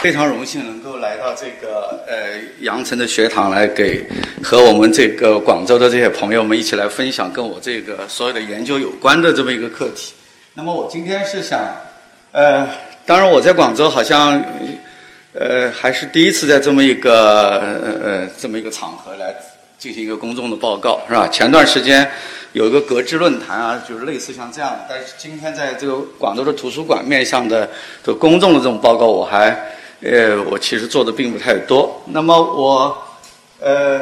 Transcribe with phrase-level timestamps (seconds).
[0.00, 4.02] 非常荣幸能够来到这个呃阳城的学堂来给
[4.42, 10.14] 和我们这个广州的这些朋友们一起来分享跟我这个所有的研究有关的这么一个课题。
[10.54, 11.60] 那么我今天是想，
[12.32, 12.66] 呃，
[13.04, 14.42] 当然我在广州好像
[15.34, 17.58] 呃还是第一次在这么一个
[18.02, 19.34] 呃这么一个场合来
[19.78, 21.28] 进行一个公众的报告，是吧？
[21.28, 22.10] 前段时间。
[22.52, 24.78] 有一个格致论坛啊，就是类似像这样的。
[24.88, 27.70] 但是今天在这个广州的图书馆面向的
[28.02, 29.56] 这公众的这种报告，我还
[30.02, 32.02] 呃，我其实做的并不太多。
[32.06, 32.96] 那么我
[33.60, 34.00] 呃，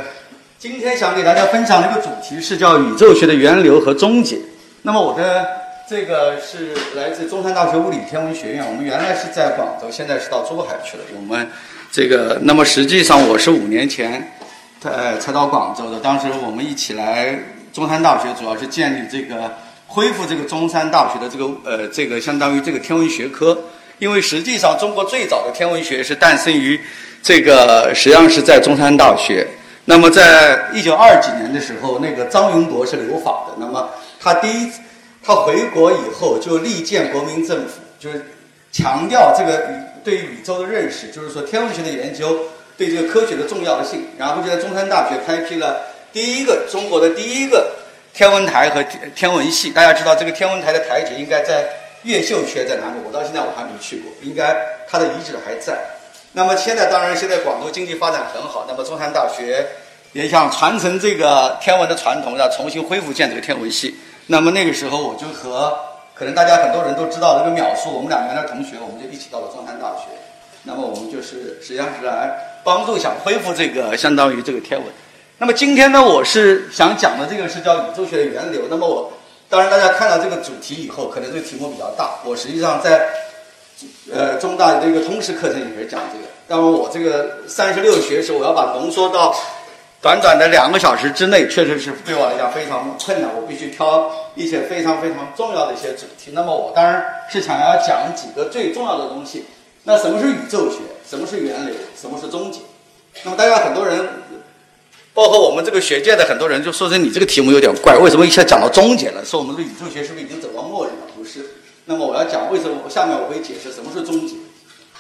[0.59, 4.39] 今天想给大家分享的一个主题是叫宇宙学的源流和终结。
[4.83, 5.47] 那么我的
[5.89, 11.03] 这个是来自中山大学物理天文学院，我们原来是在广州，现在是到珠海去了。
[11.17, 11.49] 我们
[11.91, 14.33] 这个，那么实际上我是五年前
[14.85, 17.39] 呃才到广州的，当时我们一起来。
[17.71, 19.55] 中山大学主要是建立这个
[19.87, 23.57] 恢复这个中山大学的这个呃这个相当于这个天文学科，
[23.99, 26.81] 因为实际上中国最早的天文学是诞生于
[27.23, 29.47] 这个实际上是在中山大学。
[29.85, 34.71] 那么在一九二几年的时候，那个张云博是留法的，那么他第一
[35.25, 38.27] 他回国以后就力荐国民政府，就是
[38.71, 39.67] 强调这个
[40.05, 42.39] 对宇宙的认识，就是说天文学的研究
[42.77, 45.81] 对这个科学的重要性，然后就在中山大学开辟了。
[46.13, 47.75] 第一个中国的第一个
[48.13, 51.67] 天文台和天文系，大家知道这个天文台的台址应该在
[52.03, 53.01] 越秀区在哪里？
[53.07, 54.57] 我到现在我还没去过，应该
[54.89, 55.79] 它的遗址还在。
[56.33, 59.67] 那么现在当然现在广州经济发展很好，那么中山大学
[60.13, 63.97] 也想传承这个天文的传统，要重新恢复建这个天文系。
[64.27, 65.77] 那么那个时候我就和
[66.15, 70.05] 可能大家很多人都知道这个淼叔，我们两个的同学，我们就一起到了中山大学。
[70.65, 74.87] 那么我们就是实际上是来帮助想恢复这个相当于这个天文。
[75.39, 78.63] 那么今天呢，我是想讲的这个是叫宇宙学的源流。
[78.69, 79.13] 那么我
[79.51, 82.19] 当然大家看到这个主题以后，可能这个题目比较大。
[82.23, 83.09] 我实际上在
[84.13, 86.25] 呃中大的一个通识课程里面讲这个。
[86.49, 89.35] 那么我这个三十六学时，我要把浓缩到
[90.03, 93.31] 短短的两个小时之内，确实是对我来讲非常困难。
[93.35, 96.33] 我必须挑一些非常非常重要的一些主题。
[96.35, 99.47] 那么我当然是想要讲几个最重要的东西。
[99.85, 100.79] 那什么是宇宙学？
[101.09, 101.75] 什么是源流？
[101.99, 102.61] 什么是终结？
[103.23, 104.07] 那么大家很多人。
[105.19, 109.25] 包括我们这个学界的很多人就说：“是你这个题目有点怪，为什么一下讲到终结了？
[109.25, 111.13] 说我们的宇宙学是不是已经走到末日了？
[111.17, 111.45] 不是。
[111.87, 112.89] 那么我要讲为什么？
[112.89, 114.37] 下面我会解释什么是终结。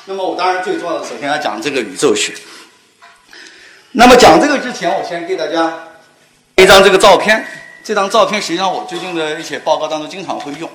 [0.07, 2.35] 那么我当然最重要的，首先要讲这个宇宙学。
[3.93, 5.87] 那么讲这个之前，我先给大家
[6.57, 7.47] 一张这个照片。
[7.85, 10.69] 这张照片实际上我最近的一些报告当中经常会用。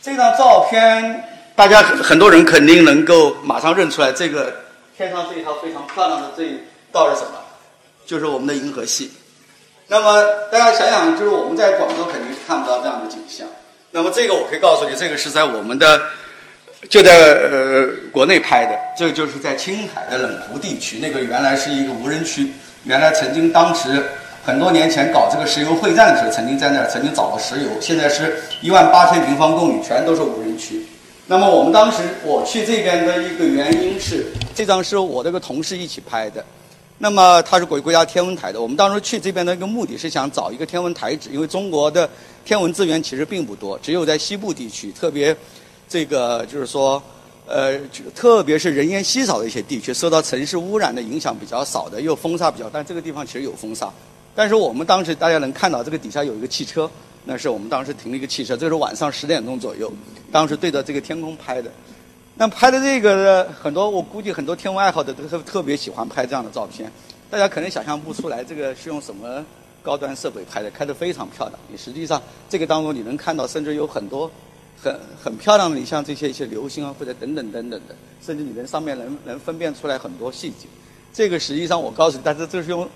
[0.00, 1.22] 这张照片
[1.54, 4.62] 大家很多人肯定能够马上认出来，这个
[4.96, 6.60] 天上这一套非常漂亮的这一
[6.90, 7.32] 道是什么？
[8.10, 9.08] 就是我们的银河系，
[9.86, 13.46] 那么大家想想，就是我们在广州肯定是看不到这样的景象。
[13.92, 16.02] 那么这个我可以告诉你，这个是在我们的
[16.88, 22.50] 就在呃国内拍的，这个就是在青海的冷湖地区，那个原来是一个无人区，
[22.82, 24.02] 原来曾经当时
[24.44, 30.84] 很多年前搞这个石油会战的时候，曾经在那儿曾经找过石油，现在是一万八千平方公里，全都是无人区。
[31.28, 36.44] 那么我们当时我去这边的一个原因是，这张是我这个同事一起拍的。
[37.02, 38.60] 那么它是国国家天文台的。
[38.60, 42.08] 我们当时去这边的一个目的是想找一个天文台址，因为中国的
[42.44, 45.34] 天文资源其实并不多，只有在西部地区，特别
[45.88, 47.02] 这个就是说，
[47.46, 47.78] 呃，
[48.14, 52.82] 特别是人烟稀少的一些地区，受到城市污染的影响比较少的，又风沙比较大。
[52.82, 53.90] 这个地方其实有风沙，
[54.34, 56.88] 但是我们当时大家能看到这个底下有一个汽车，
[57.24, 59.90] 那是我们当时停了一个汽车，这是晚上十点钟左右，
[60.30, 61.72] 当时对着这个天空拍的。
[62.40, 66.90] 那拍的这个很多，我估计很多天文爱好者都特特别喜欢拍这样的照片。
[67.28, 69.44] 大家可能想象不出来，这个是用什么
[69.82, 71.58] 高端设备拍的，拍的非常漂亮。
[71.68, 74.30] 你实际上这个当中你能看到，甚至有很多
[74.82, 80.66] 很 很漂亮的，你像这些一些流星啊，或者等等等等的，甚至你能上面能能分辨出来很多细节。
[81.12, 82.88] 这个实际上我告诉你，但是这是用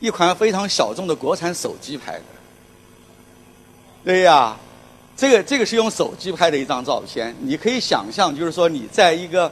[0.00, 2.24] 一款非常小众的国产手机拍的。
[4.04, 4.56] 对呀。
[5.16, 9.50] 这个这个是用手机拍的一张照片，你可以想象，就是说你在一个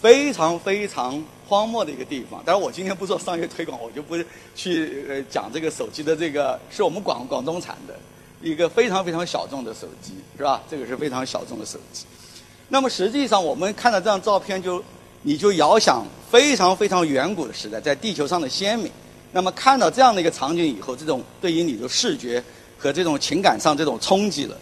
[0.00, 2.42] 非常非常荒漠的一个地方。
[2.44, 4.16] 当然，我今天不做商业推广，我就不
[4.54, 7.94] 去呃讲这个手机的这个是我们广广东产的
[8.40, 10.62] 一个非常非常小众的手机，是吧？
[10.70, 12.06] 这个是非常小众的手机。
[12.68, 14.82] 那么实际上，我们看到这张照片，就
[15.20, 18.90] 你就遥想非常非常远古的时代，在地球上的先民。
[19.32, 22.42] 那么看到这样的一个场景以后，这种对于你的视觉
[22.78, 24.56] 和这种情感上这种冲击了。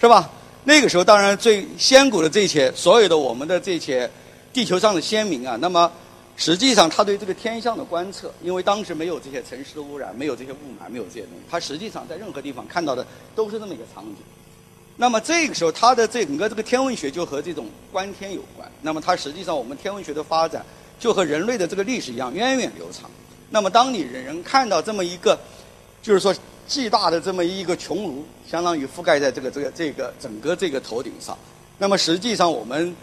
[0.00, 0.30] 是吧？
[0.64, 4.08] 那个时候，当然最先古的这些，所有的我们的这些
[4.52, 5.90] 地球上的先民啊，那么
[6.36, 14.16] 实际上他对这个天象的观测，因为当时没有这些城市的污染，没有这些雾霾，没有这些东西，他实际上在任何地方看到的都是这么一个场景。
[14.96, 18.68] 那么这个时候，它的这整个这个天文学就和这种观天有关。
[18.82, 20.64] 那么它实际上，我们天文学的发展
[20.98, 23.08] 就和人类的这个历史一样源远流长。
[23.50, 25.38] 那么当你人人看到这么一个，
[26.02, 26.34] 就是说
[26.68, 31.36] 巨大的这么一个穹庐，相当于覆盖在这个这个这个整个这个头顶上。
[31.78, 32.94] 那么实际上我们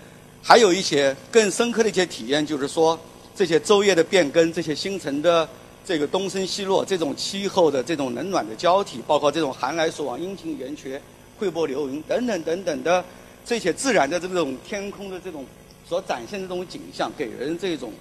[0.41, 2.97] 还有一些更深刻的一些体验，就是说
[3.35, 5.49] 这些昼夜的变更，这些星辰的
[5.83, 11.01] 这个东升西落，这种气候的这种冷暖的交替，包括这种寒来暑往、阴晴圆缺。
[11.37, 13.03] 汇波流云等等等等的
[13.43, 15.45] 这些自然的这种天空的这种
[15.85, 17.91] 所展现的这种景象，给人这种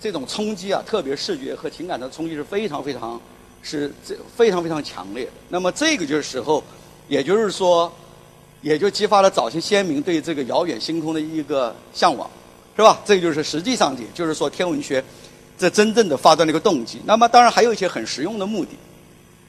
[0.00, 3.20] 这种冲击啊，特别视觉和情感的冲击是非常非常
[3.62, 5.32] 是这非常非常强烈的。
[5.48, 6.62] 那么这个就是时候，
[7.08, 7.92] 也就是说，
[8.62, 12.28] 也就激发了早期先民对这个遥远星空的一个向往，
[12.76, 13.00] 是吧？
[13.04, 15.02] 这就是实际上也就是说天文学
[15.56, 17.00] 这真正的发端的一个动机。
[17.04, 18.70] 那么当然还有一些很实用的目的，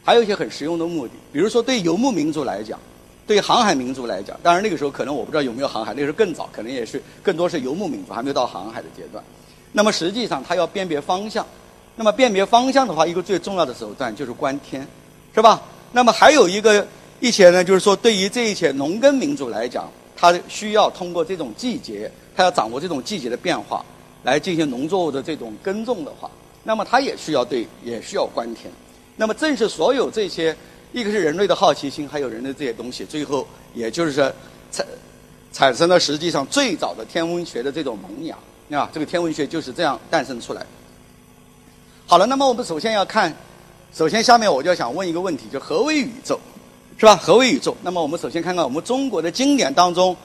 [0.04, 2.80] 还有一些很实用的目的，比如说对游牧民族来讲。
[3.28, 9.24] 对航海民族来讲，当然那个时候可能我不知道有没有航海，那个时候更早，可能也是更多是游牧民族，还没有到航海的阶段。
[9.72, 11.46] 那么实际上，它要辨别方向。
[12.00, 14.88] 那么辨别方向的话，一个最重要的手段就是观天，
[15.36, 15.62] 是吧？
[15.92, 16.88] 那么还有一个
[17.20, 23.84] 一些呢，就是说对于这一些农耕民族来讲，他需要通过这种季节，他要掌握这种季节的变化，
[24.24, 26.32] 来进行农作物的这种耕种的话，
[26.64, 28.72] 那么他也需要对，也需要观天。
[29.18, 30.56] 那么正是所有这些。
[30.94, 33.46] 一个是人类的好奇心，还有人类这些东西，最后
[33.76, 34.32] 也就是说
[34.72, 34.86] 产
[35.52, 38.36] 产生了实际上最早的天文学的这种萌芽
[38.80, 40.66] 啊，这个天文学就是这样诞生出来。
[42.10, 43.32] 好了，那么我们首先要看，
[43.94, 46.40] 首先下面我就想问一个问题，就何为宇宙，
[46.98, 47.16] 是吧？
[47.16, 47.78] 何为宇宙？
[47.84, 50.18] 那么我们首先看看我们中国的经典当中，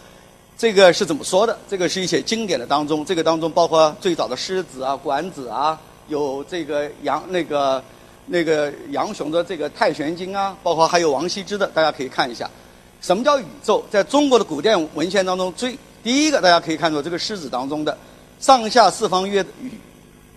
[0.57, 1.59] 这个是怎么说的？
[1.69, 5.79] 这个是一些经典的当中，这个当中包括最早的诗子啊、管子啊，
[6.09, 7.85] 有这个杨那个。
[8.27, 12.51] 那个杨雄的这个《太玄经》啊，包括还有王羲之的，大家可以看一下。
[13.03, 13.85] 什么叫宇宙？
[13.91, 17.95] 在中国的古典文献当中，最第一个大家可以看到这个诗子当中的
[18.41, 19.71] “上下四方曰宇，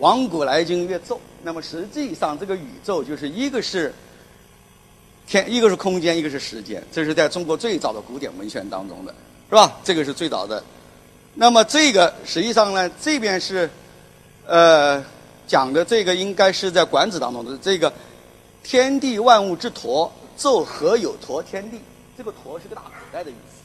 [0.00, 1.18] 往古来今曰宙”。
[1.48, 3.90] 那么实际上，这个宇宙就是一个是
[5.26, 6.84] 天，一个是空间，一个是时间。
[6.92, 9.14] 这是在中国最早的古典文献当中的，
[9.48, 9.78] 是吧？
[9.82, 10.62] 这个是最早的。
[11.32, 13.70] 那么这个实际上呢，这边是
[14.46, 15.02] 呃。
[15.46, 17.90] 讲的这个应该是在《管子》当中的这个
[18.62, 21.80] “天地万物之陀，宙何有陀天地”。
[22.18, 23.62] 这个“陀”是个大口袋的意思，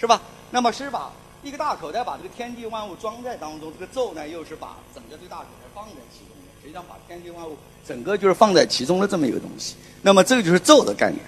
[0.00, 0.22] 是吧？
[0.50, 1.12] 那么是把
[1.42, 6.35] 一个大口袋把这个天地万物装在当中，这个“宙”呢又是把整个这大口袋放在其中，
[6.66, 9.76] 实际上把天地万物整个就是放在其中的这么一个东西。
[10.02, 11.20] 那么这个就是“纣”的概念，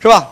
[0.00, 0.30] 是吧？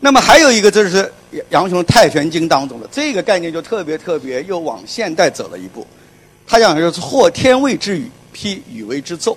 [0.00, 1.12] 那么还有一个就是
[1.50, 5.86] 杨雄《太玄经》当中的这个概念就特别特别又往现代走了一步，
[6.46, 8.10] 他讲的就是“或天谓之宇”。
[8.32, 9.36] 批宇为之宙，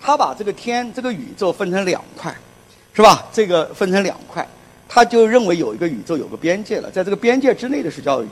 [0.00, 2.34] 他把这个天这个宇宙分成两块，
[2.94, 3.26] 是吧？
[3.32, 4.44] 这个分成两块，
[4.88, 8.28] 他就认为有一个宇宙有个边界了，在这个边界之内的是叫宇，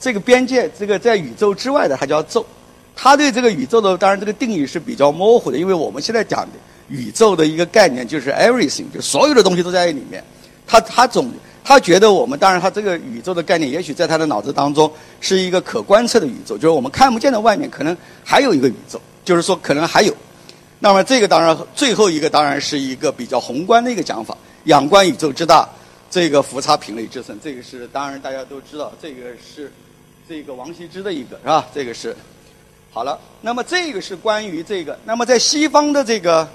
[0.00, 2.44] 这个边界这个在宇宙之外的它叫宙。
[2.96, 6.58] 他对这个宇宙的当然这个定义是比较模糊的，因为我们现在讲的
[6.88, 10.24] 宇宙的一个概念就是 everything，就所有的东西都在里面。
[10.66, 11.30] 他他总
[11.62, 14.90] 他觉得我们当然他这个宇宙的概念，也许在他的脑子当中
[15.20, 19.00] 是一个可观测的宇宙，就是我们看不见的外面可能还有一个宇宙。
[19.26, 20.14] 就是说，可能还有，
[20.78, 25.68] 那么这个当然最后一个当然是一个比较宏观的一个讲法，仰观宇宙之大，
[26.08, 29.72] 这个浮差品类之深，这个是当然大家都知道，这个是
[30.28, 31.66] 这个王羲之的一个是吧？
[31.74, 32.16] 这个是
[32.96, 36.48] 好了，那么这个是关于这个，那么在西方的这个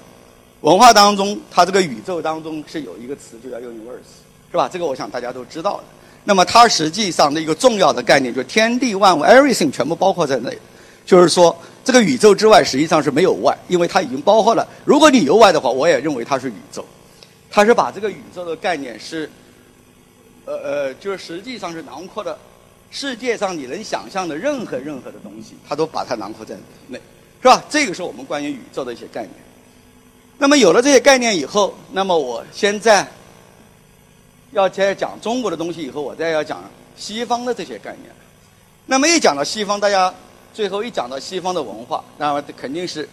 [0.62, 4.10] 文化当中，它这个宇宙当中是有一个词，就叫 universe，
[4.50, 4.68] 是吧？
[4.68, 5.84] 这个我想大家都知道的。
[6.24, 10.58] 那么它实际上的一个重要的概念，就是天地万物 everything 全部包括在内，
[11.06, 11.56] 就是说。
[11.84, 14.66] 这个宇宙之外实际上是没有外，因为它已经包括了。
[14.84, 16.84] 如果你有外的话，我也认为它是宇宙。
[17.52, 19.30] 它是把这个宇宙的概念是，
[20.44, 22.36] 呃呃，就是实际上是囊括的
[22.92, 26.54] 世界上你能想象的任何任何的东西，它都把它囊括在
[26.86, 27.00] 内，
[27.40, 27.64] 是吧？
[27.68, 29.32] 这个是我们关于宇宙的一些概念。
[30.38, 33.04] 那么有了这些概念以后，那么我现在
[34.52, 36.62] 要再讲中国的东西以后，我再要讲
[36.96, 38.14] 西方的这些概念。
[38.86, 40.14] 那么一讲到西方，大家。
[40.54, 43.08] 最后一讲到西方的文化，那么肯定是，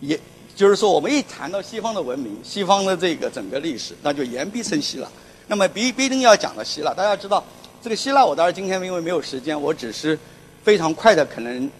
[0.00, 0.18] 也
[0.56, 5.08] 就是说，我们一谈到西方的文明、西方的这个整个历史，那就言必称希腊。
[5.48, 6.94] 那么必必定要讲到希腊。
[6.94, 7.44] 大家知道，
[7.82, 10.18] 这个希腊，我当然今天因为没有时间，我只是
[10.62, 11.70] 非常快的可能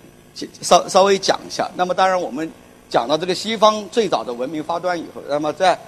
[0.63, 1.71] 稍稍微讲一下。
[1.77, 2.51] 那么当然，我们
[2.89, 5.79] 讲到这个西方最早的文明发端以后，那么在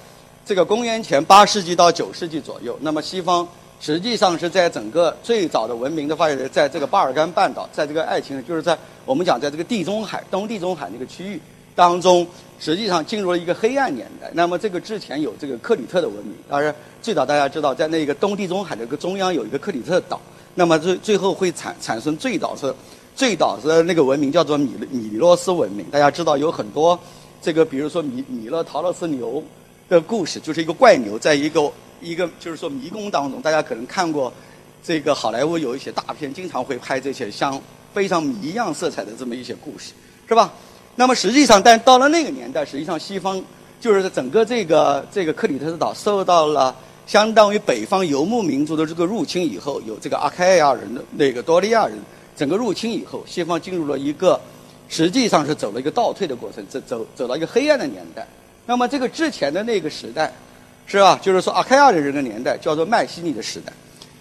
[0.45, 3.47] 这个公元前八世纪到九世纪左右，那么西方。
[3.85, 11.41] 实际上是在整个最早的文明的发源，在这个巴尔干半岛，在这个爱情，就是在我们讲在这个地中海、东地中海那个区域，
[11.75, 12.27] 当中，
[12.59, 14.31] 实际上进入了一个黑暗年代。
[14.35, 20.21] 那么这个之前有这个克里特的文明，当然最早大家知道，在那个东地中海的个中央有一个克里特岛。
[20.55, 22.75] 那么最最后会产产生最早是
[23.17, 25.87] 最早的那个文明叫做米米洛斯文明。
[25.91, 26.99] 大家知道有很多
[27.41, 29.43] 这个，比如说米米勒陶洛斯牛
[29.89, 34.31] 的故事，就是一个怪牛在一个一个就是说迷宫当中，大家可能看过
[34.85, 37.59] 这个好莱坞有一些大片，经常会拍这些像
[37.95, 39.93] 非常谜一样色彩的这么一些故事，
[40.29, 40.53] 是吧？
[40.95, 43.43] 那么实际上，但到了那个年代，实际上西方
[43.81, 46.75] 就是整个这个这个克里特斯岛受到了
[47.07, 51.99] 相当于北方游牧民族的这个入侵以后，有这个阿开亚人的那个多利亚人
[52.37, 54.39] 整个入侵以后，西方进入了一个
[54.89, 58.27] 实际上是走了一个倒退的过程，走走走到一个黑暗的年代。
[58.67, 60.31] 那么这个之前的那个时代，
[60.87, 61.19] 是吧？
[61.23, 63.73] 就是说阿开亚人的年代叫做麦西尼的时代。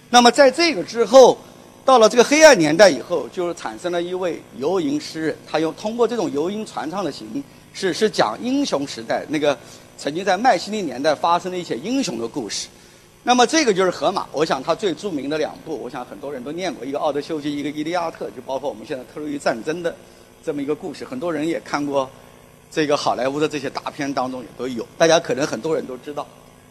[0.09, 1.37] 那么在这个之后。
[1.83, 9.57] 到了这个黑暗年代以后，就是产生了一位游吟诗人，他用通过这种游吟传唱的形式，是讲英雄时代那个
[9.97, 12.67] 曾经在麦西尼年代发生的一些英雄的故事。
[13.23, 19.95] 那么这个就是荷马，我想他最著名的两部，我想很多人都念过，一个《奥德修记》，一个《伊利亚特》，就包括我们现在特洛伊战争的
[20.45, 22.09] 这么一个故事，很多人也看过。
[22.71, 26.25] 这个好莱坞的这些大片当中也都有，大家可能很多人都知道。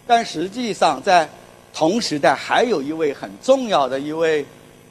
[0.06, 1.28] 但实际上在
[1.74, 4.46] 同时代还有一位很重要的一位。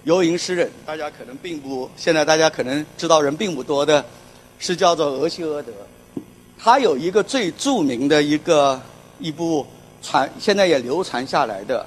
[0.06, 4.04] 游吟诗人，大家可能并不现在大家可能知道人并不多的，
[4.58, 5.72] 是叫做俄西俄德。
[6.58, 8.82] 他有一个最著名的一个
[9.20, 9.66] 一部
[10.02, 11.86] 传，现在也流传下来的，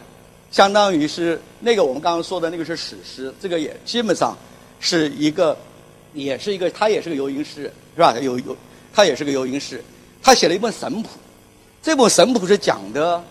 [0.51, 4.37] 相当于是那个我们刚刚说的那个是史诗，这个也基本上
[4.79, 5.57] 是一个，
[6.13, 8.19] 也是一个他也是个游吟诗人，是吧？
[8.19, 8.57] 有有
[8.93, 9.85] 他也是个游吟诗人，
[10.23, 11.09] 他写了一本神谱，
[11.83, 13.25] 这本神谱是讲的。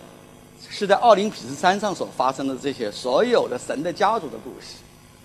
[0.82, 4.78] 是在奥林匹斯山上所发生的这些所有的神的家族的故事，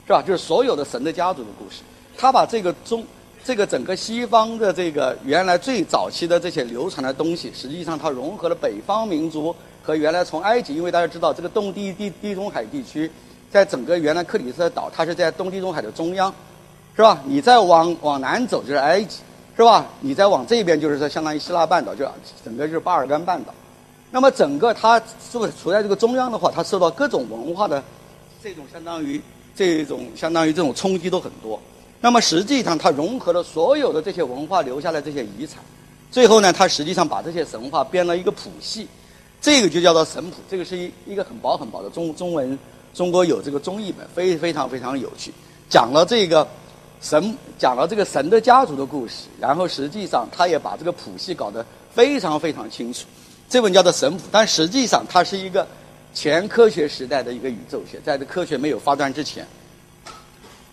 [0.05, 0.21] 是吧？
[0.21, 1.81] 就是所有的神的家族的故事。
[2.15, 3.03] 他把这个中
[3.43, 13.09] 这个整个西方的这个原来最早期的这些流传的东西，实际上它融合了北方民族和原来从埃及，因为大家知道这个东地地地中海地区，
[13.49, 16.31] 在整个原来克里特岛，它是在东地中海的中央，
[16.95, 17.19] 是吧？
[17.25, 19.21] 你再往往南走就是埃及，
[19.55, 19.87] 是吧？
[20.01, 22.07] 你再往这边就是说相当于希腊半岛，就
[22.45, 23.51] 整个就是巴尔干半岛。
[24.09, 27.83] 那么整个它如果处在这个中央的话，它受到各种文化的
[28.41, 29.21] 这种相当于
[29.55, 31.59] 这种相当于这种冲击都很多。
[31.99, 35.61] 那么实际上它融合了所有的这些文化留下来这些遗产，
[36.11, 38.87] 最后呢，它实际上把这些神话编了一个谱系，
[39.41, 40.37] 这个就叫做神谱。
[40.49, 42.57] 这个是一一个很薄很薄的中中文，
[42.93, 45.33] 中国有这个中译本，非非常非常有趣，
[45.69, 46.47] 讲了这个
[47.01, 53.05] 神讲了这个神的家族的故事，然后实际上他也把这个谱系搞得非常非常清楚。
[53.49, 55.65] 这本叫做神谱，但实际上它是一个
[56.13, 59.47] 前科学时代的一个宇宙学，在这科学没有发展之前。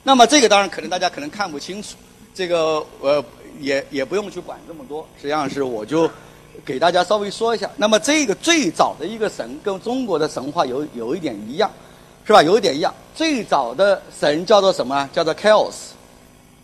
[0.02, 1.97] 那么这个当然可能大家可能看不清楚，
[2.35, 3.25] 这个呃
[3.61, 6.11] 也也不用去管这么多，实际上是我就
[6.64, 7.71] 给大家稍微说一下。
[7.76, 11.71] 那么这个最早的一个神跟中国的神话有有一点一样，
[12.26, 12.43] 是吧？
[12.43, 12.93] 有一点一样。
[13.14, 15.09] 最早的神叫做什么？
[15.12, 15.75] 叫做 Chaos。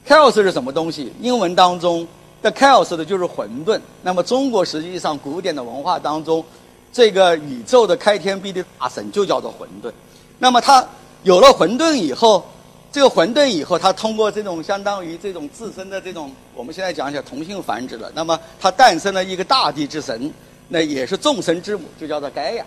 [0.06, 1.12] Chaos 是什么东西？
[1.20, 2.06] 英文当中。
[2.42, 3.80] 的 chaos 的就是混沌。
[4.02, 6.44] 那么中国实际上古典的文化当中，
[6.92, 9.92] 这个宇宙的开天辟地大神就叫做混沌。
[10.38, 10.86] 那么它
[11.22, 12.44] 有了混沌以后，
[12.90, 18.10] 这个混沌以后，它通过这种相当于这种自身的这种，我们现在讲起来同性繁殖了。
[18.14, 20.32] 那么它诞生了一个大地之神，
[20.68, 22.64] 那也是众神之母，就叫做盖亚，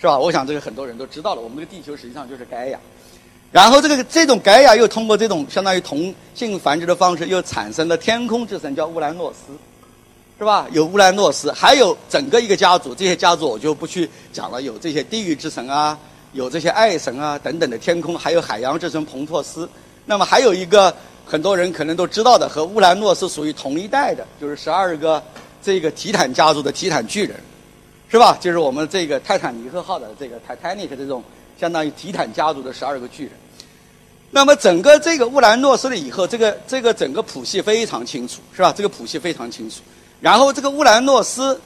[0.00, 0.18] 是吧？
[0.18, 1.40] 我想这个很多人都知道了。
[1.40, 2.78] 我们这个地球实际上就是盖亚。
[3.50, 9.54] 然后这个这种盖亚又通过这种相当于同性繁殖的方式，又产生了天空之神叫乌兰诺斯，
[10.38, 10.66] 是吧？
[10.70, 14.60] 有乌兰诺斯，还有整个一个家族，这些家族我就不去讲了。
[14.60, 15.98] 有这些地狱之神啊，
[16.34, 19.66] 有这些爱神啊等等的天空，还有海洋之神彭托斯。
[20.04, 25.22] 那么还有一个很多人可能都知道的，和乌兰诺斯属于同一代的，就是十二个
[25.62, 27.34] 这个提坦家族的提坦巨人，
[28.10, 28.36] 是吧？
[28.38, 31.24] 就是我们这个泰坦尼克号的这个 Titanic 这种。
[31.58, 33.32] 相当于提坦家族的十二个巨人，
[34.30, 38.72] 那么整个这个乌兰诺斯了以后，这个这个整个谱系非常清楚，是吧？
[38.76, 39.76] 这个谱系非常清楚。
[40.20, 41.60] 然后这个乌兰诺斯，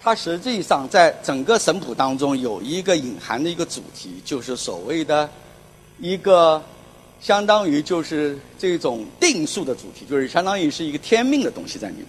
[0.00, 5.28] 它实际上在整个神谱当中有一个隐含的一个主题，就是所谓的
[5.98, 6.62] 一个
[7.20, 12.06] 相当于就是这种定数的主题，就是相当于是一个天命的东西在里面。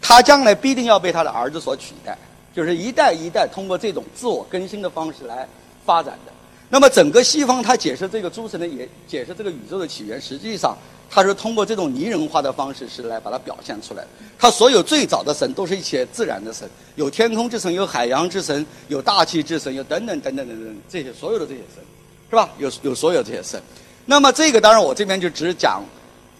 [0.00, 2.18] 他将来必定要被他的儿子所取代，
[2.52, 5.46] 就是一代一代通过这种自我更新的方式来
[5.86, 6.31] 发展的。
[6.72, 10.74] 那么整个西方它解释这个诸神的也解释这个宇宙的起源，实际上
[11.10, 14.02] 它是通过这种拟人化的方式是来把它表现出来。
[14.38, 21.84] 它所有最早的神都是一些自然的神，有天空之神，有海洋之神，有大气之神，有等等等等等等这些所有的这些神，
[22.30, 22.48] 是吧？
[22.56, 23.62] 有有所有这些神。
[24.06, 25.84] 那么这个当然我这边就只讲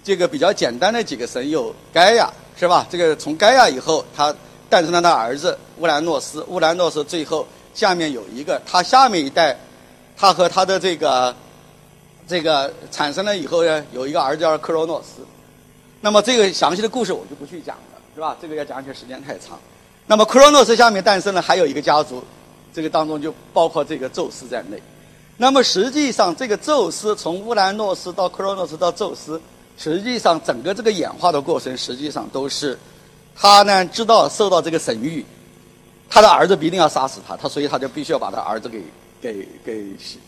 [0.03, 2.87] 这个比较简单的几个神，有盖亚，是吧？
[2.89, 4.35] 这个从盖亚以后，他
[4.71, 6.43] 诞生了他儿子乌兰诺斯。
[6.49, 9.55] 乌兰诺斯最后下面有一个，他下面一代，
[10.23, 11.35] 他和他的这个
[12.29, 15.27] 这个产生了以后呢，有一个儿子叫克罗诺斯。
[16.01, 18.37] 那么这个详细的故事我就不去讲了，是吧？
[18.41, 19.59] 这个要讲起来时间太长。
[20.07, 22.23] 那么克罗诺斯下面诞生了还有一个家族，
[22.73, 24.81] 这个当中就包括这个宙斯在内。
[25.39, 29.43] 那么实际上，这个宙斯从乌兰诺斯到克罗诺斯到宙斯，
[29.77, 32.79] 实际上整个这个演化的过程，实际上都是
[33.35, 35.25] 他呢知道受到这个神谕，
[36.09, 38.81] 他的儿子必定要杀死他，他所以他就必须要把他儿子给
[39.23, 39.87] 给给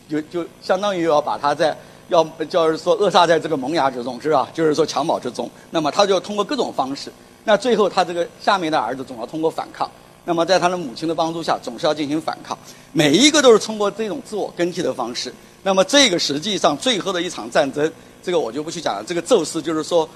[0.08, 1.76] 就就相当于要把他在
[2.08, 4.48] 要就是说扼杀在这个萌芽之中，是吧？
[4.54, 5.50] 就是说襁褓之中。
[5.70, 9.90] 那么他就通过各种方式，那最后他这个下面的儿子总要通过反抗。
[10.26, 12.56] 那么在他的母亲的帮助下，总是要进行反抗，
[12.92, 15.30] 每一个都是通过这种自我更替的方式。
[15.62, 19.04] 那么这个实际上最后的一场战争，这个我就不去讲了。
[19.06, 20.08] 这个宙斯就是说，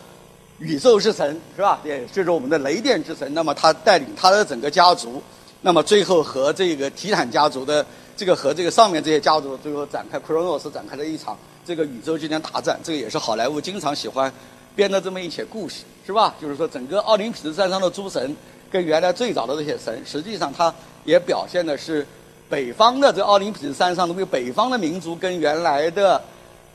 [0.61, 1.81] 宇宙之神是吧？
[1.85, 3.33] 也就是我们的雷电之神。
[3.35, 5.23] 那么他带领他的整个家族，
[5.61, 7.85] 那么最后和这个提坦家族的
[8.19, 12.77] 这个和这个上面这些家族最后展开克罗诺斯展开了一场这个宇宙之间大战。
[12.83, 14.31] 这个也是好莱坞经常喜欢
[14.75, 16.35] 编的这么一些故事，是吧？
[16.43, 18.37] 就是说整个奥林匹斯山上的诸神。
[18.71, 20.71] 跟原来最早的这些神，实际上它
[21.05, 22.07] 也表现的是
[22.51, 26.23] 北方的这奥林匹斯山上的这个北方的民族跟原来的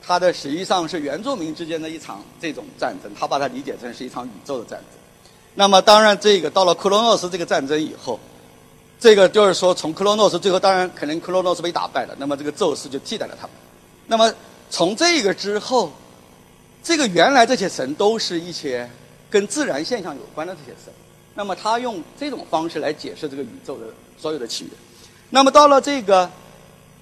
[0.01, 4.99] 它的实际上是原住民之间的一场这种战争，他把它理解成是一场宇宙的战争。
[5.53, 8.19] 那么当然，这个到了克罗诺斯这个战争以后，
[9.03, 13.51] 这个就是说从克罗诺斯最后当然可能克罗诺斯被打败了，那么这个宙斯就替代了他们。
[14.07, 14.33] 那么
[14.69, 15.91] 从这个之后，
[16.81, 18.89] 这个原来这些神都是一些
[19.29, 20.93] 跟自然现象有关的这些神。
[21.35, 24.73] 那么他用这种方式来解释这个宇宙的所有的起源。
[25.31, 26.31] 那么到了这个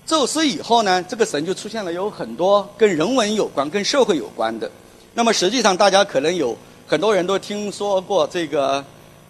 [0.04, 4.68] 宙斯以后呢，这个神就出现了有很多跟人文有关、跟社会有关的。
[5.14, 8.84] 那么实际上大家可能有很多人都听说过这个，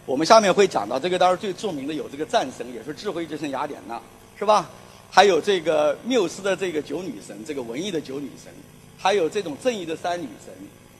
[0.06, 4.00] 我们下面会讲到这个当然最著名的有这个战神，也是智慧之神雅典娜，
[4.38, 4.70] 是吧？
[5.10, 8.52] 还有这个缪斯的这个九女神，这个文艺的九女神，
[8.98, 10.54] 还有这种正义的三女神，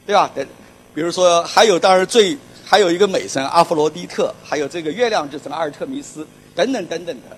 [0.06, 0.30] 对吧？
[0.36, 0.46] 等，
[0.94, 2.38] 比如说还有当然最。
[2.64, 7.36] 还有一个美神阿弗罗狄特，还有这个月亮之神阿尔特弥斯，等等等等的，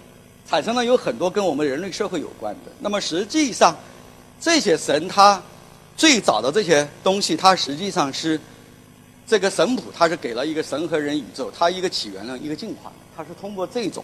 [0.47, 2.71] 产生了有很多跟我们人类社会有关的。
[2.81, 3.75] 那么实际上，
[4.39, 5.41] 这些神它
[5.97, 8.39] 最早的这些东西，它实际上是
[9.25, 14.03] 这个神谱，它是给了一个神和人宇宙，它一个起源了，一个进化，它是通过这种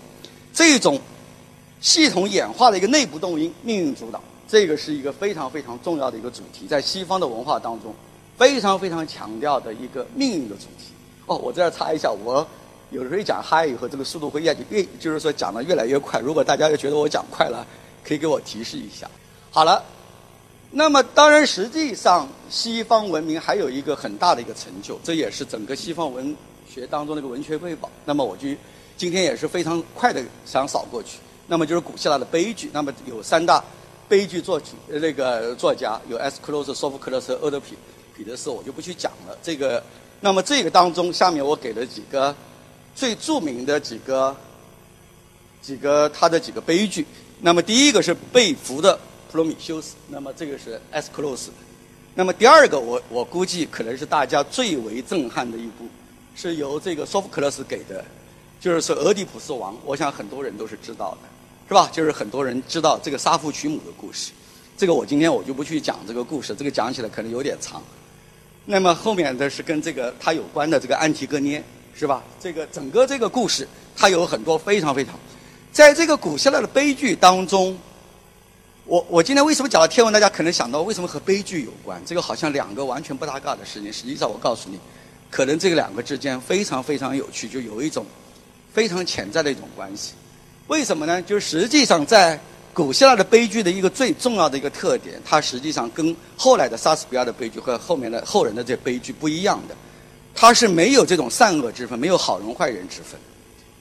[0.53, 0.99] 这种
[1.82, 4.21] 系统演化的一个内部动因命运主导。
[4.47, 7.93] 这个是一个非常非常重要的一个主题，在西方的文化当中
[8.36, 10.91] 非常非常强调的一个命运的主题。
[11.27, 12.47] 哦，我这儿插一下，我
[12.89, 16.19] 有时候一讲嗨以后，这个速度会越越，就是说讲的越来越快。
[16.19, 17.63] 如果大家要觉得我讲快了，
[18.03, 19.08] 可以给我提示一下。
[19.51, 19.84] 好了，
[20.71, 26.36] 那么当然，实际上西方文明还有一个很大的一个成就，这也是整个西方文
[26.69, 27.89] 学当中的一个文学瑰宝。
[28.05, 28.47] 那么我就
[28.95, 31.17] 今天也是非常快的想扫过去。
[31.47, 33.63] 那么就是古希腊的悲剧，那么有三大
[34.08, 37.75] 悲剧作曲那个作家，有埃斯克洛斯、索福克勒斯、俄德匹
[38.15, 39.38] 彼得斯，我就不去讲了。
[39.41, 39.84] 这个。
[40.21, 42.36] 那么这个当中，下面我给了几个
[42.93, 44.36] 最著名的几个
[45.62, 47.05] 几个他的几个悲剧。
[47.39, 48.99] 那么第一个是被俘的
[49.32, 51.52] 普罗米修斯，那么这个是埃斯克洛斯。
[52.15, 55.86] 那么第二个，我我估计可能是大家最为震撼的一部，
[56.36, 58.04] 是由这个索福克勒斯给的，
[58.60, 59.78] 就是说俄狄浦斯王。
[59.86, 61.30] 我想很多人都是知道的，
[61.68, 61.88] 是吧？
[61.94, 64.32] 就是很多人知道这个杀父娶母的故事。
[64.76, 67.82] 这个我今天我就不去讲这个故事，这个讲起来可能有点长。
[68.65, 71.63] 那么后面的是跟这个他有关的这个安提戈涅，
[71.94, 72.24] 是吧？
[72.39, 75.13] 这个整个这个故事，它有很多非常非常，
[75.72, 77.78] 在这个古希腊的悲剧当中，
[78.89, 80.12] 我我今天为什么讲到天文？
[80.12, 82.02] 大家可能想到为什么和悲剧有关？
[82.08, 83.93] 这个好像两个完全不搭嘎的事情。
[83.93, 84.80] 实际上，我告诉你，
[85.30, 88.04] 可能这两个之间非常非常有趣，就有一种
[88.73, 90.13] 非常潜在的一种关系。
[90.65, 91.21] 为什么呢？
[91.21, 92.39] 就是实际上在。
[92.71, 99.75] 古希腊的悲剧的一个最重要的一个特点，它实际上跟后来的莎士比亚的悲剧和后面的后人的这悲剧不一样的，
[100.34, 103.19] 它是没有这种善恶之分，没有好人坏人之分，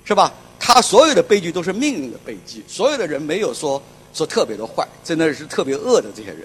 [0.05, 0.33] 是吧？
[0.59, 3.81] 它所有的悲剧都是命运的悲剧，所有的人没有说
[4.19, 6.41] 说特别的坏，真的是特别恶的这些人。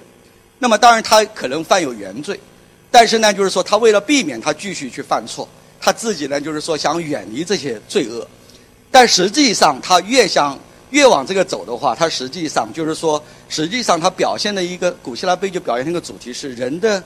[0.59, 2.39] 那么当然他可能犯有原罪，
[2.89, 5.47] 但是呢，就是说他为了避免他继续去犯错，
[5.81, 8.27] 他自己呢就是说想远离这些罪恶，
[8.91, 10.57] 但实际上他越想。
[10.93, 17.03] 越往这个走的话，他实际上就是说，实际上他表现的一个古希腊悲剧表现的一个主题是人的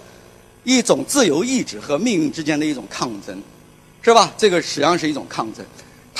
[0.65, 3.41] 一种自由意志和命运之间的一种抗争，
[4.01, 4.33] 是吧？
[4.37, 5.65] 这个实际上是一种抗争。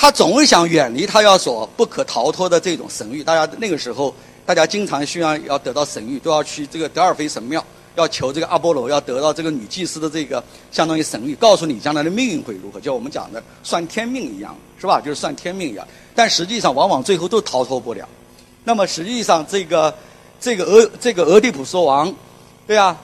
[0.00, 3.24] 他总是想远离他要所不可逃脱的这种神域。
[3.24, 4.14] 大家那个时候，
[4.46, 7.62] 大家经常需要要得到神域，都要去这个德尔菲神庙，
[7.96, 15.00] 要求这个阿波罗要得到这个女祭司的这个相当于神谕，告诉你将来的命运会如何，就我们讲的算天命一样，是吧？
[15.00, 15.84] 就是算天命一样。
[16.14, 18.08] 但实际上往往最后都逃脱不了。
[18.62, 19.92] 那么实际上这个
[20.40, 22.14] 这个俄这个俄狄浦斯王，
[22.68, 22.96] 对啊，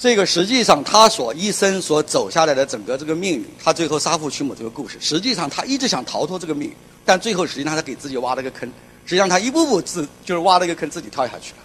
[0.00, 8.66] 这个实际上他所一生所走下来的整个这个命运，他最后杀父娶母这个故事，实际上他一直想逃脱这个命运，但最后实际上他给自己挖了个坑，
[9.04, 11.58] 实际上他一步步自就是挖了一个坑自己跳下去了，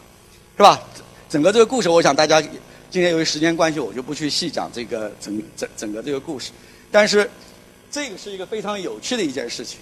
[0.57, 0.83] 是吧？
[1.29, 6.51] 整个这个故事，我想大家今天由于时间关系，我就不去细讲这个整整整个这个故事。
[6.91, 7.31] 但是，
[7.89, 9.79] 这个是一个非常有趣的一件事情。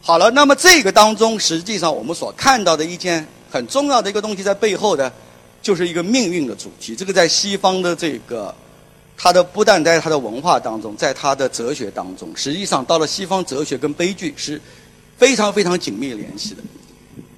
[0.00, 5.12] 好了，那么这个当中，实际上我们所看到的一件很重要的一个东西，在背后的，
[5.68, 6.96] 就是一个命运的主题。
[6.96, 8.54] 这个在西方的这个，
[9.18, 14.58] 它的不但在它的文化当中，在它的哲学当中，实际上到了西方哲学跟悲剧是
[15.18, 16.62] 非常非常紧密联系的。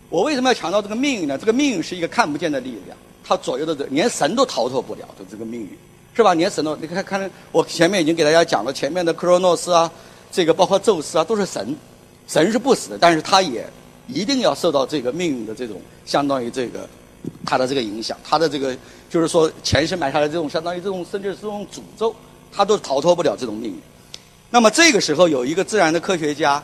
[0.08, 1.36] 我为什么要强调这个命运呢？
[1.36, 2.96] 这个命运是一个看不见的力量。
[3.24, 5.70] 他左右的这连神都逃脱不了的这个命运，
[6.14, 6.32] 是吧？
[6.32, 9.90] 连神都你看看，我前面已经给大家讲了，前面的克罗诺斯啊，
[10.30, 11.76] 这个包括宙斯啊，都是神，
[12.28, 13.66] 神是不死的，但是他也
[14.06, 16.88] 一定要受到这个命运的这种相当于这个
[17.44, 18.76] 他的这个影响，他的这个
[19.08, 22.14] 就是说前世埋下的这种相当于这种甚至是这种诅咒，
[22.52, 23.80] 他都逃脱不了这种命运。
[24.50, 26.62] 那么这个时候有一个自然的科学家，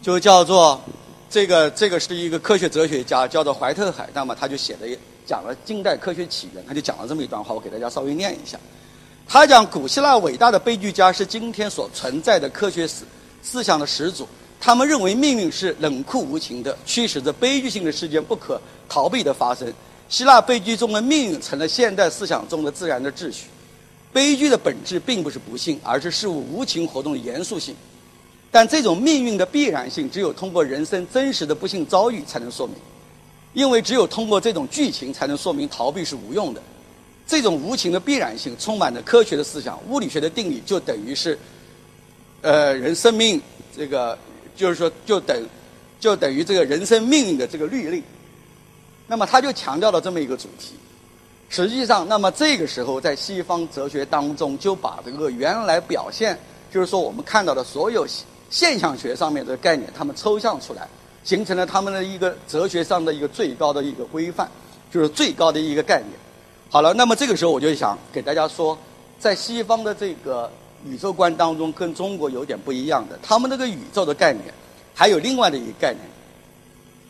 [0.00, 0.80] 就叫做
[1.28, 4.86] 这个这个是一个科学哲学家，叫做怀特海，那么他就写了。
[5.26, 8.58] 讲了近代科学起源，他就讲了这么一段话，我给大家稍微念一下。
[9.28, 13.04] 他讲古希腊伟大的悲剧家是今天所存在的科学思
[13.42, 14.26] 思想的始祖，
[14.60, 19.72] 他们认为命运是冷酷无情的，驱使着悲剧性的事件不可逃避的发生。
[20.08, 23.46] 希腊悲剧中的命运成了现代思想中的自然的秩序。
[24.12, 27.74] 悲剧的本质并不是不幸，而是事物无情活动的严肃性。
[28.50, 32.74] 但这种命运的必然性，只有通过人生真实的不幸遭遇才能说明。
[33.52, 36.62] 因为只有通过这种剧情，才能说明逃避是无用的。
[37.26, 39.78] 这种无情的必然性，充满着科学的思想。
[39.88, 41.38] 物理学的定理就等于是，
[42.40, 43.40] 呃，人生命
[43.76, 44.18] 这个，
[44.58, 45.48] 就是说，就等，
[45.98, 48.02] 就等于这个人生命运的这个律令。
[49.06, 50.74] 那么，他就强调了这么一个主题。
[51.48, 56.38] 实际上，那么这个时候，在西方哲学当中，就把这个原来表现，
[56.70, 58.06] 就是说我们看到的所有
[58.50, 60.86] 现象学上面的概念，他们抽象出来。
[61.24, 64.48] 形成了他们的一个哲学上的一个最高的一个规范，
[64.90, 66.12] 就是最高的一个概念。
[66.70, 68.78] 好了，那么这个时候我就想给大家说，
[69.18, 70.50] 在西方的这个
[70.84, 74.44] 宇宙观当中，跟中国有点不一样的，他们那个宇宙的概念
[74.94, 76.00] 还有另外的一个概念，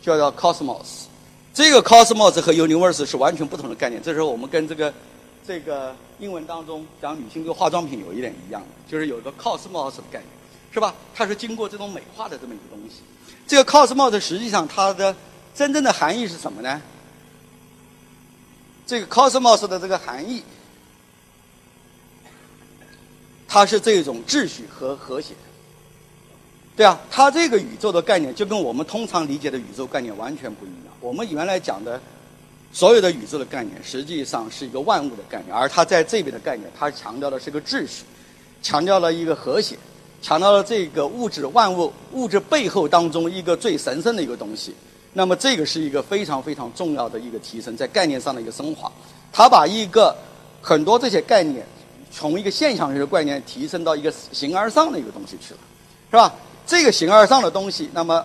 [0.03, 1.05] 叫做 cosmos。
[1.53, 4.01] 这个 cosmos 和 universe 是完全不同的概念。
[4.03, 4.93] 这时候我们跟这个
[5.47, 10.25] 这个英文当中讲女性这个化妆品有一点一样的，就是有一个 cosmos 的概念，
[10.73, 10.95] 是吧？
[11.15, 13.03] 它是经过这种美化的这么一个东西。
[13.47, 15.15] 这个 cosmos 实际上它的
[15.55, 16.81] 真正的含义是什么呢？
[18.87, 20.43] 这个 cosmos 的这个含义，
[23.49, 25.35] 它是这种秩序和和谐。
[26.77, 30.95] 对啊，它这个宇宙的概念就跟我们通常理解的宇宙概念完全不一样。
[31.01, 32.01] 我们原来讲的
[32.73, 38.05] 所有的宇宙的概念，实际上是一个万物的概念，而它在这边的概念，它强调的是个秩序，
[38.63, 39.77] 强调了一个和谐。
[40.21, 44.75] 强调了这个物质万物物质背后当中一个最神圣的一个东西，
[45.13, 48.91] 那么这个是一个非常非常重要的一个提升，在概念上的一个升华。
[49.33, 50.13] 它把一个
[50.61, 51.65] 很多这些概念
[52.11, 55.61] 从一个现象学的概念提升到一个形而上的一个东西去了，
[56.11, 56.35] 是吧？
[56.67, 58.25] 这个形而上的东西，那么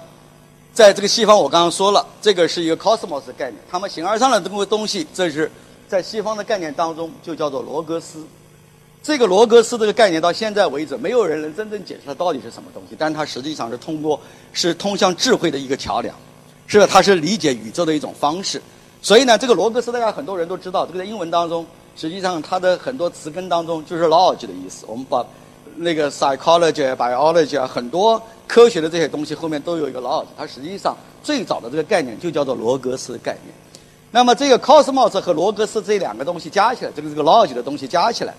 [0.73, 3.55] 在这个西方我刚刚说了，这个是一个 cosmos 的概念。
[3.69, 5.49] 他们形而上的这个东西，这是
[5.87, 8.25] 在西方的概念当中就叫做罗格斯。
[9.01, 12.95] 这个罗格斯这个概念到现在为止，没有人能真正解释它到底是什么东西。
[12.97, 14.19] 但它实际上是通过
[14.53, 16.15] 是通向智慧的一个桥梁，
[16.67, 16.87] 是吧？
[16.89, 18.61] 它是理解宇宙的一种方式。
[19.01, 21.65] 所以呢，这个罗格斯大家很多人都知道，这个在英文当中，
[21.95, 24.85] 实际上它的很多词根当中就是 “knowledge” 的意思。
[24.87, 25.25] 我们把
[25.75, 30.27] 那个 psychology、biology 啊，很多科学的这些东西后面都有一个 “knowledge”。
[30.37, 33.53] 它实际上最早的这个概念就叫做罗格斯概念。
[34.11, 38.33] 那么这个 cosmos 和罗格斯这两个东西加起来，这个这个 “knowledge” 的东西加起来。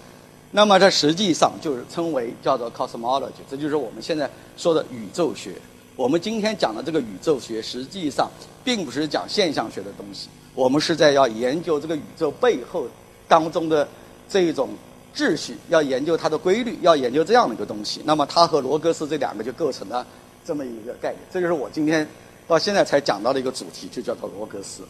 [0.57, 5.51] 那么，它实际上就是称为叫做 cosmology，这就是我们现在说的宇宙学。
[5.97, 8.31] 我们今天讲的这个宇宙学，实际上
[8.63, 12.87] 并不是讲现象学的东西，我们是在要研究这个宇宙背后
[13.29, 13.87] 当中的
[14.29, 14.71] 这一种
[15.15, 18.01] 秩序，要研究它的规律，要研究这样的一个东西。
[18.05, 20.07] 那么，它和罗格斯这两个就构成了
[20.45, 21.21] 这么一个概念。
[21.33, 22.07] 这就是我今天
[22.47, 24.83] 到现在才讲到的一个主题，就叫做罗格斯。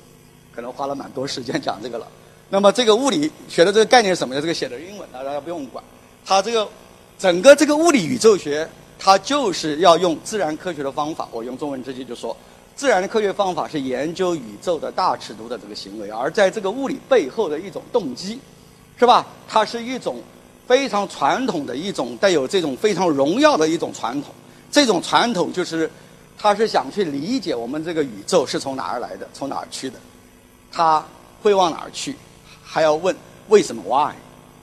[0.54, 2.06] 可能花了蛮多时间讲这个了。
[2.48, 4.40] 那么这个物理学的这个概念是什么呢？
[4.40, 5.82] 这个写的英文的，大家不用管。
[6.24, 6.68] 它这个
[7.18, 8.68] 整个这个物理宇宙学，
[8.98, 11.28] 它就是要用自然科学的方法。
[11.32, 12.36] 我用中文直接就说，
[12.76, 18.38] 自然的科学方法是研究宇宙的大尺度的这个行为，而在这个物理背后的一种动机，
[18.98, 19.26] 是吧？
[19.48, 20.22] 它是一种
[20.66, 24.34] 非常传统的一种带有这种非常荣耀的一种传统。
[24.70, 25.88] 这种传统就是，
[26.36, 29.98] 他是想去理解我们这个宇宙是从哪儿来的，从哪儿去的，
[30.72, 31.04] 他
[31.40, 32.16] 会往哪儿去，
[32.60, 33.14] 还要问
[33.48, 34.12] 为什么 why，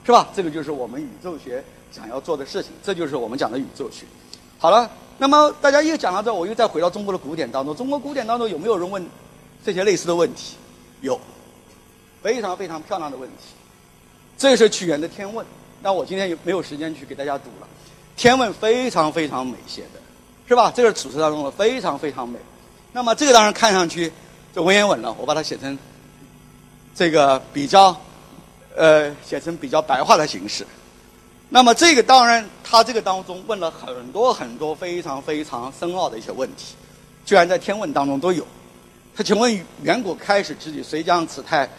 [0.05, 0.27] 是吧？
[0.35, 4.05] 这个就是我们宇宙学想要做的事情，这就是我们讲的宇宙学。
[4.57, 4.89] 好了，
[5.21, 7.75] 那么大家又讲到这，我又再回到中国的古典当中。
[7.75, 9.07] 中国古典当中有没有人问
[9.63, 10.55] 这些类似的问题？
[11.01, 11.21] 有，
[12.23, 13.53] 非常非常漂亮的问题。
[14.35, 15.45] 这是屈原的《天问》，
[15.83, 17.67] 那我今天有没有时间去给大家读了？
[18.19, 19.99] 《天问》非常非常美写的，
[20.47, 20.73] 是吧？
[20.75, 22.39] 这是楚辞当中的非常非常美。
[22.91, 24.11] 那么这个当然看上去
[24.55, 25.77] 就文言文了，我把它写成
[26.95, 27.95] 这个比较
[28.75, 30.65] 呃写成比较白话的形式。
[31.53, 36.75] 那么这个当然，他这个当中问了很多很多非常非常深奥的一些问题，
[37.25, 38.47] 居然在《天问》当中都有。
[39.13, 41.69] 他请问远古开始之际，谁将此态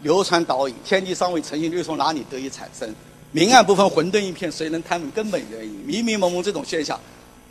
[0.00, 0.74] 流传导引？
[0.82, 2.90] 天地尚未成形，又从哪里得以产生？
[3.30, 5.74] 明暗不分，混沌一片，谁能探问根本原因？
[5.84, 6.98] 迷迷蒙蒙这种现象，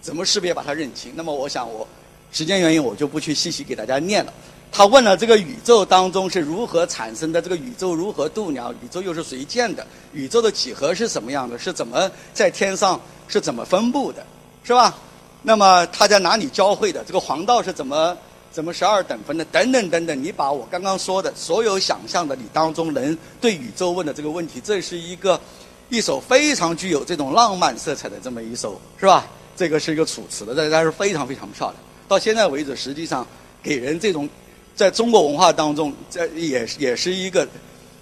[0.01, 1.13] 怎么识别把它认清？
[1.15, 1.87] 那么我想，我
[2.31, 4.33] 时间原因，我就不去细细给大家念了。
[4.71, 9.85] 他问了这个宇宙当中是如何产生的，这个宇宙如何度量，宇宙又是谁建的？
[10.13, 11.57] 宇宙的几何是什么样的？
[11.57, 14.23] 是怎么在天上是怎么分布的，
[14.63, 14.95] 是吧？
[15.41, 17.03] 那么它在哪里交汇的？
[17.03, 18.15] 这个黄道是怎么
[18.51, 19.43] 怎么十二等分的？
[19.45, 25.39] 等等等等，你把我刚刚说的所有想象的你当中能对宇宙问的这个问题，这是一个
[25.89, 29.25] 一首非常具有这种浪漫色彩的这么一首，是吧？
[29.55, 31.75] 这个是一个楚辞的，但但是非常非常漂亮。
[32.07, 33.25] 到现在为止，实际上
[33.63, 34.29] 给人这种。
[34.77, 37.45] 在中国文化当中，这也也是一个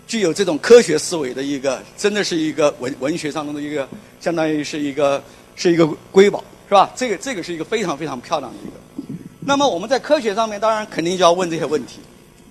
[0.06, 3.88] 具有这种科学思维的一个，真的是一个文文学当中的一个，
[4.20, 5.24] 相当于是一个
[5.56, 6.92] 是一个瑰宝，是吧？
[6.94, 8.74] 这个这个是一个非常非常漂亮的一个。
[9.40, 12.00] 那么我们在科学上面，当然肯定就要问这些问题。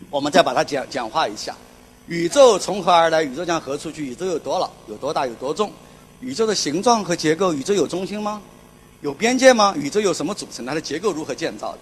[0.09, 1.55] 我们再把它简简化一下：
[2.07, 3.23] 宇宙从何而来？
[3.23, 4.07] 宇宙将何处去？
[4.07, 4.71] 宇宙有多老？
[4.89, 5.27] 有多大？
[5.27, 5.71] 有多重？
[6.21, 7.53] 宇宙的形状和结构？
[7.53, 8.41] 宇宙有中心吗？
[9.03, 9.75] 有边界吗？
[9.77, 10.65] 宇宙由什么组成？
[10.65, 11.79] 它的结构如何建造的？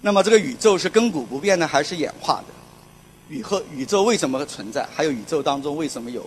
[0.00, 2.44] 那么这个宇宙是亘古不变的还是演化的？
[3.28, 4.86] 宇和宇宙为什么存在？
[4.94, 6.26] 还有宇宙当中为什么有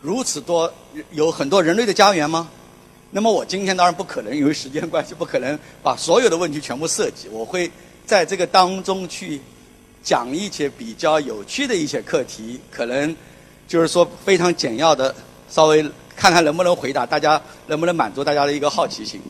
[0.00, 0.72] 如此多
[1.12, 2.48] 有很多人类的家园吗？
[3.12, 7.28] 那么我今天当然不可能，因为时间关系不可能把所有的问题全部涉及。
[7.30, 7.70] 我会
[8.04, 9.40] 在这个当中去
[10.02, 13.16] 讲一些比较有趣的一些课题，可能
[13.68, 15.14] 就是说非常简要的，
[15.48, 15.82] 稍微
[16.14, 19.20] 看看能不能回答大家，能不能满足大家的一个好奇心。